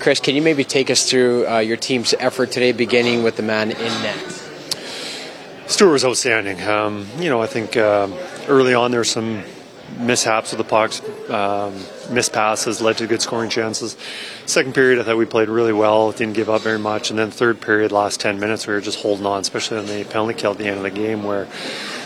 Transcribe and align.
Kris, 0.00 0.20
can 0.20 0.34
you 0.34 0.42
maybe 0.42 0.64
take 0.64 0.90
us 0.90 1.08
through 1.08 1.46
uh, 1.46 1.58
your 1.58 1.76
team's 1.76 2.14
effort 2.18 2.50
today, 2.50 2.72
beginning 2.72 3.22
with 3.22 3.36
the 3.36 3.42
man 3.42 3.70
in 3.70 3.76
net? 3.76 4.42
Stuart 5.66 5.92
was 5.92 6.04
outstanding. 6.04 6.60
Um, 6.62 7.06
you 7.18 7.30
know, 7.30 7.40
I 7.40 7.46
think 7.46 7.76
um, 7.76 8.14
early 8.48 8.74
on 8.74 8.90
there 8.90 9.00
were 9.00 9.04
some 9.04 9.42
mishaps 9.98 10.50
with 10.50 10.58
the 10.58 10.64
pucks, 10.64 11.00
um, 11.30 11.74
missed 12.10 12.32
passes 12.32 12.80
led 12.80 12.98
to 12.98 13.06
good 13.06 13.22
scoring 13.22 13.50
chances. 13.50 13.96
Second 14.46 14.74
period, 14.74 14.98
I 14.98 15.02
thought 15.02 15.16
we 15.16 15.26
played 15.26 15.48
really 15.48 15.72
well, 15.72 16.12
didn't 16.12 16.34
give 16.34 16.50
up 16.50 16.62
very 16.62 16.78
much, 16.78 17.10
and 17.10 17.18
then 17.18 17.30
third 17.30 17.60
period, 17.60 17.92
last 17.92 18.20
10 18.20 18.40
minutes, 18.40 18.66
we 18.66 18.74
were 18.74 18.80
just 18.80 19.00
holding 19.00 19.26
on, 19.26 19.40
especially 19.40 19.78
on 19.78 19.86
the 19.86 20.04
penalty 20.04 20.34
kill 20.34 20.52
at 20.52 20.58
the 20.58 20.66
end 20.66 20.78
of 20.78 20.82
the 20.82 20.90
game 20.90 21.22
where 21.22 21.46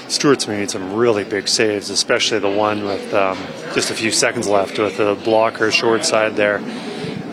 Stuart's 0.08 0.46
made 0.46 0.70
some 0.70 0.94
really 0.94 1.24
big 1.24 1.48
saves, 1.48 1.90
especially 1.90 2.38
the 2.38 2.50
one 2.50 2.84
with 2.84 3.12
um, 3.14 3.38
just 3.74 3.90
a 3.90 3.94
few 3.94 4.10
seconds 4.10 4.46
left 4.46 4.78
with 4.78 4.96
the 4.96 5.18
blocker 5.24 5.70
short 5.70 6.04
side 6.04 6.36
there. 6.36 6.60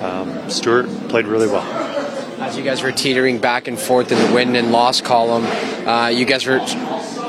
Um, 0.04 0.50
Stuart 0.50 0.88
played 1.08 1.28
really 1.28 1.48
well. 1.48 1.64
As 2.42 2.58
you 2.58 2.64
guys 2.64 2.84
were 2.84 2.92
teetering 2.92 3.40
back 3.40 3.70
and 3.70 3.80
forth 3.80 4.12
in 4.12 4.20
the 4.20 4.36
win 4.36 4.56
and 4.58 4.74
loss 4.74 5.00
column, 5.00 5.46
uh, 5.88 6.08
you 6.08 6.26
guys 6.26 6.46
were, 6.46 6.60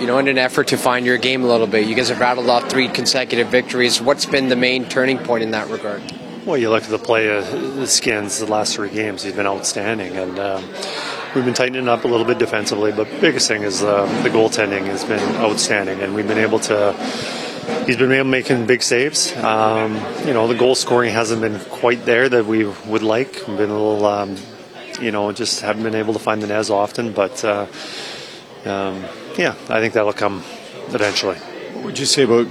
you 0.00 0.06
know, 0.08 0.18
in 0.18 0.26
an 0.26 0.38
effort 0.38 0.68
to 0.68 0.76
find 0.76 1.06
your 1.06 1.16
game 1.16 1.44
a 1.44 1.46
little 1.46 1.68
bit. 1.68 1.86
You 1.86 1.94
guys 1.94 2.08
have 2.08 2.18
rattled 2.18 2.50
off 2.50 2.68
three 2.68 2.88
consecutive 2.88 3.46
victories. 3.48 4.00
What's 4.00 4.26
been 4.26 4.48
the 4.48 4.56
main 4.56 4.88
turning 4.88 5.18
point 5.18 5.44
in 5.44 5.52
that 5.52 5.68
regard? 5.68 6.02
Well, 6.44 6.56
you 6.56 6.68
look 6.68 6.82
at 6.82 6.90
the 6.90 6.98
play 6.98 7.28
of 7.28 7.48
the 7.76 7.86
Skins 7.86 8.38
the 8.40 8.46
last 8.46 8.74
three 8.74 8.90
games; 8.90 9.22
he's 9.22 9.34
been 9.34 9.46
outstanding, 9.46 10.16
and 10.16 10.38
um, 10.38 10.64
we've 11.34 11.44
been 11.44 11.54
tightening 11.54 11.88
up 11.88 12.04
a 12.04 12.08
little 12.08 12.26
bit 12.26 12.38
defensively. 12.38 12.90
But 12.90 13.08
biggest 13.20 13.46
thing 13.46 13.62
is 13.62 13.84
uh, 13.84 14.04
the 14.24 14.30
goaltending 14.30 14.84
has 14.86 15.04
been 15.04 15.22
outstanding, 15.36 16.00
and 16.00 16.14
we've 16.14 16.28
been 16.28 16.38
able 16.38 16.58
to. 16.60 17.43
He's 17.86 17.96
been 17.96 18.30
making 18.30 18.66
big 18.66 18.82
saves. 18.82 19.36
Um, 19.36 19.94
you 20.26 20.32
know, 20.32 20.48
the 20.48 20.54
goal 20.54 20.74
scoring 20.74 21.12
hasn't 21.12 21.42
been 21.42 21.60
quite 21.60 22.04
there 22.04 22.28
that 22.28 22.46
we 22.46 22.64
would 22.64 23.02
like. 23.02 23.32
We've 23.46 23.58
been 23.58 23.70
a 23.70 23.78
little, 23.78 24.06
um, 24.06 24.36
you 25.00 25.10
know, 25.10 25.32
just 25.32 25.60
haven't 25.60 25.82
been 25.82 25.94
able 25.94 26.14
to 26.14 26.18
find 26.18 26.42
the 26.42 26.46
net 26.46 26.70
often. 26.70 27.12
But 27.12 27.44
uh, 27.44 27.66
um, 28.64 29.04
yeah, 29.36 29.54
I 29.68 29.80
think 29.80 29.94
that'll 29.94 30.12
come 30.12 30.42
eventually. 30.88 31.36
What 31.36 31.84
would 31.84 31.98
you 31.98 32.06
say 32.06 32.22
about 32.22 32.46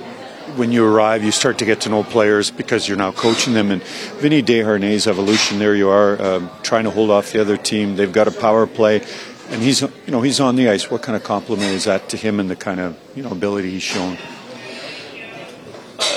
when 0.56 0.72
you 0.72 0.86
arrive, 0.86 1.24
you 1.24 1.32
start 1.32 1.58
to 1.60 1.66
get 1.66 1.82
to 1.82 1.90
know 1.90 2.04
players 2.04 2.52
because 2.52 2.88
you're 2.88 2.98
now 2.98 3.12
coaching 3.12 3.54
them. 3.54 3.72
And 3.72 3.82
Vinny 4.20 4.44
Desharnais' 4.44 5.08
evolution, 5.08 5.60
there 5.60 5.76
you 5.76 5.90
are, 5.90 6.22
um, 6.22 6.50
trying 6.62 6.84
to 6.84 6.92
hold 6.92 7.10
off 7.10 7.32
the 7.32 7.42
other 7.42 7.58
team. 7.58 7.96
They've 7.96 8.12
got 8.12 8.28
a 8.28 8.32
power 8.32 8.68
play, 8.68 9.02
and 9.50 9.62
he's 9.62 9.82
you 9.82 9.90
know 10.08 10.22
he's 10.22 10.40
on 10.40 10.56
the 10.56 10.70
ice. 10.70 10.92
What 10.92 11.02
kind 11.02 11.16
of 11.16 11.24
compliment 11.24 11.72
is 11.72 11.86
that 11.86 12.10
to 12.10 12.18
him 12.18 12.40
and 12.40 12.50
the 12.50 12.56
kind 12.56 12.80
of 12.80 12.98
you 13.16 13.24
know 13.24 13.32
ability 13.32 13.72
he's 13.72 13.84
shown? 13.84 14.18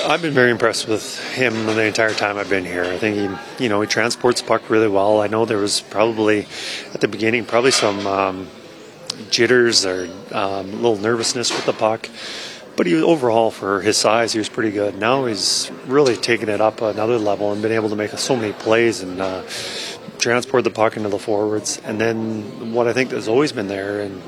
I've 0.07 0.21
been 0.21 0.33
very 0.33 0.51
impressed 0.51 0.87
with 0.87 1.19
him 1.33 1.65
the 1.65 1.83
entire 1.83 2.13
time 2.13 2.37
I've 2.37 2.49
been 2.49 2.63
here. 2.63 2.85
I 2.85 2.97
think 2.97 3.17
he, 3.17 3.63
you 3.63 3.67
know, 3.67 3.81
he 3.81 3.87
transports 3.87 4.41
puck 4.41 4.69
really 4.69 4.87
well. 4.87 5.19
I 5.19 5.27
know 5.27 5.43
there 5.43 5.57
was 5.57 5.81
probably 5.81 6.47
at 6.93 7.01
the 7.01 7.09
beginning 7.09 7.43
probably 7.43 7.71
some 7.71 8.07
um, 8.07 8.47
jitters 9.29 9.85
or 9.85 10.05
um, 10.31 10.71
a 10.71 10.75
little 10.77 10.95
nervousness 10.95 11.53
with 11.53 11.65
the 11.65 11.73
puck 11.73 12.09
but 12.77 12.85
he 12.85 12.95
overall 13.01 13.51
for 13.51 13.81
his 13.81 13.97
size 13.97 14.31
he 14.31 14.39
was 14.39 14.47
pretty 14.47 14.71
good. 14.71 14.97
Now 14.97 15.25
he's 15.25 15.69
really 15.87 16.15
taken 16.15 16.47
it 16.47 16.61
up 16.61 16.81
another 16.81 17.17
level 17.17 17.51
and 17.51 17.61
been 17.61 17.73
able 17.73 17.89
to 17.89 17.97
make 17.97 18.11
so 18.11 18.35
many 18.37 18.53
plays 18.53 19.01
and 19.01 19.19
uh, 19.19 19.43
transport 20.19 20.63
the 20.63 20.69
puck 20.69 20.95
into 20.95 21.09
the 21.09 21.19
forwards. 21.19 21.81
And 21.83 21.99
then 21.99 22.73
what 22.73 22.87
I 22.87 22.93
think 22.93 23.11
has 23.11 23.27
always 23.27 23.51
been 23.51 23.67
there 23.67 23.99
and 23.99 24.21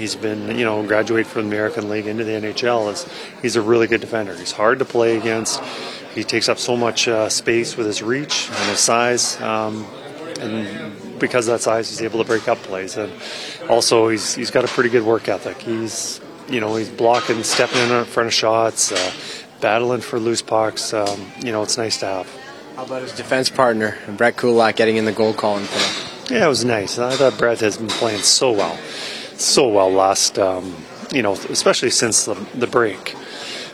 he's 0.00 0.16
been 0.16 0.58
you 0.58 0.64
know 0.64 0.84
graduate 0.84 1.26
from 1.26 1.42
the 1.42 1.48
American 1.48 1.88
League 1.88 2.06
into 2.06 2.24
the 2.24 2.32
NHL 2.32 2.92
is 2.92 3.06
he's 3.42 3.56
a 3.56 3.62
really 3.62 3.86
good 3.86 4.00
defender. 4.00 4.34
He's 4.34 4.52
hard 4.52 4.78
to 4.80 4.84
play 4.84 5.16
against. 5.16 5.62
He 6.14 6.24
takes 6.24 6.48
up 6.48 6.58
so 6.58 6.76
much 6.76 7.06
uh, 7.06 7.28
space 7.28 7.76
with 7.76 7.86
his 7.86 8.02
reach 8.02 8.48
and 8.48 8.70
his 8.70 8.80
size. 8.80 9.40
Um, 9.40 9.86
and 10.40 11.20
because 11.20 11.46
of 11.46 11.52
that 11.52 11.60
size, 11.60 11.88
he's 11.90 12.02
able 12.02 12.18
to 12.18 12.24
break 12.24 12.48
up 12.48 12.58
plays. 12.58 12.96
And 12.96 13.12
also, 13.68 14.08
he's 14.08 14.34
he's 14.34 14.50
got 14.50 14.64
a 14.64 14.68
pretty 14.68 14.90
good 14.90 15.04
work 15.04 15.28
ethic. 15.28 15.60
He's 15.62 16.20
you 16.48 16.60
know, 16.60 16.74
he's 16.74 16.88
blocking, 16.88 17.42
stepping 17.44 17.78
in 17.78 18.04
front 18.04 18.26
of 18.26 18.34
shots, 18.34 18.90
uh, 18.90 19.12
battling 19.60 20.00
for 20.00 20.18
loose 20.18 20.42
pucks. 20.42 20.92
Um, 20.92 21.30
you 21.44 21.52
know, 21.52 21.62
it's 21.62 21.78
nice 21.78 21.98
to 21.98 22.06
have. 22.06 22.36
How 22.76 22.84
about 22.84 23.02
his 23.02 23.12
defense 23.12 23.50
partner, 23.50 23.96
Brett 24.16 24.36
Kulak, 24.36 24.76
getting 24.76 24.96
in 24.96 25.04
the 25.04 25.12
goal 25.12 25.34
calling 25.34 25.64
for 25.64 25.78
him? 25.78 26.36
Yeah, 26.36 26.46
it 26.46 26.48
was 26.48 26.64
nice. 26.64 26.98
I 26.98 27.14
thought 27.16 27.38
Brett 27.38 27.60
has 27.60 27.76
been 27.76 27.88
playing 27.88 28.22
so 28.22 28.52
well, 28.52 28.78
so 29.40 29.68
well 29.68 29.90
last, 29.90 30.38
um, 30.38 30.74
you 31.12 31.22
know, 31.22 31.32
especially 31.32 31.90
since 31.90 32.24
the, 32.24 32.34
the 32.54 32.66
break. 32.66 33.16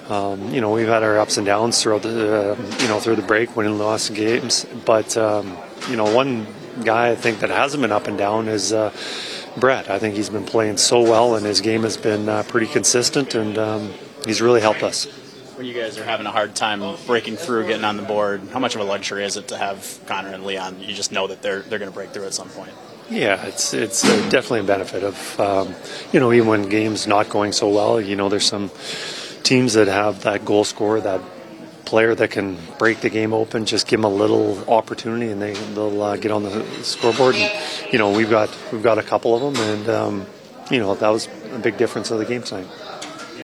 Um, 0.08 0.54
you 0.54 0.60
know, 0.60 0.70
we've 0.70 0.86
had 0.86 1.02
our 1.02 1.18
ups 1.18 1.36
and 1.36 1.44
downs 1.46 1.82
throughout 1.82 2.02
the, 2.02 2.52
uh, 2.52 2.78
you 2.80 2.88
know, 2.88 3.00
through 3.00 3.16
the 3.16 3.22
break, 3.22 3.56
winning 3.56 3.72
and 3.72 3.80
lost 3.80 4.14
games. 4.14 4.64
But, 4.84 5.16
um, 5.16 5.56
you 5.90 5.96
know, 5.96 6.14
one 6.14 6.46
guy 6.84 7.10
I 7.10 7.16
think 7.16 7.40
that 7.40 7.50
hasn't 7.50 7.80
been 7.80 7.92
up 7.92 8.06
and 8.06 8.16
down 8.16 8.48
is 8.48 8.72
uh, 8.72 8.92
Brett. 9.56 9.90
I 9.90 9.98
think 9.98 10.14
he's 10.14 10.30
been 10.30 10.44
playing 10.44 10.76
so 10.76 11.00
well, 11.00 11.34
and 11.34 11.44
his 11.44 11.60
game 11.60 11.82
has 11.82 11.96
been 11.96 12.28
uh, 12.28 12.44
pretty 12.44 12.66
consistent, 12.66 13.34
and 13.34 13.58
um, 13.58 13.92
he's 14.24 14.40
really 14.40 14.60
helped 14.60 14.82
us. 14.82 15.06
When 15.56 15.66
you 15.66 15.74
guys 15.74 15.98
are 15.98 16.04
having 16.04 16.26
a 16.26 16.30
hard 16.30 16.54
time 16.54 16.82
breaking 17.06 17.36
through, 17.36 17.66
getting 17.66 17.84
on 17.84 17.96
the 17.96 18.02
board, 18.02 18.42
how 18.52 18.58
much 18.58 18.74
of 18.74 18.82
a 18.82 18.84
luxury 18.84 19.24
is 19.24 19.36
it 19.36 19.48
to 19.48 19.56
have 19.56 19.98
Connor 20.06 20.34
and 20.34 20.44
Leon? 20.44 20.80
You 20.80 20.94
just 20.94 21.12
know 21.12 21.26
that 21.28 21.40
they're 21.40 21.62
they're 21.62 21.78
going 21.78 21.90
to 21.90 21.94
break 21.94 22.10
through 22.10 22.26
at 22.26 22.34
some 22.34 22.50
point. 22.50 22.72
Yeah, 23.08 23.46
it's 23.46 23.72
it's 23.72 24.02
definitely 24.02 24.60
a 24.60 24.64
benefit 24.64 25.04
of 25.04 25.40
um, 25.40 25.74
you 26.12 26.18
know 26.18 26.32
even 26.32 26.48
when 26.48 26.68
games 26.68 27.06
not 27.06 27.28
going 27.28 27.52
so 27.52 27.68
well, 27.68 28.00
you 28.00 28.16
know 28.16 28.28
there's 28.28 28.46
some 28.46 28.70
teams 29.44 29.74
that 29.74 29.86
have 29.86 30.22
that 30.22 30.44
goal 30.44 30.64
scorer 30.64 31.00
that 31.00 31.20
player 31.84 32.16
that 32.16 32.32
can 32.32 32.58
break 32.78 33.00
the 33.00 33.08
game 33.08 33.32
open, 33.32 33.64
just 33.64 33.86
give 33.86 34.00
them 34.00 34.10
a 34.10 34.14
little 34.14 34.58
opportunity, 34.68 35.30
and 35.30 35.40
they 35.40 35.54
they'll 35.74 36.02
uh, 36.02 36.16
get 36.16 36.32
on 36.32 36.42
the 36.42 36.64
scoreboard. 36.82 37.36
And, 37.36 37.92
you 37.92 37.98
know, 37.98 38.10
we've 38.10 38.28
got 38.28 38.50
we've 38.72 38.82
got 38.82 38.98
a 38.98 39.04
couple 39.04 39.34
of 39.34 39.54
them, 39.54 39.64
and 39.64 39.88
um, 39.88 40.26
you 40.70 40.78
know 40.78 40.94
that 40.94 41.08
was 41.08 41.28
a 41.52 41.58
big 41.60 41.78
difference 41.78 42.10
of 42.10 42.18
the 42.18 42.24
game 42.24 42.42
tonight. 42.42 42.66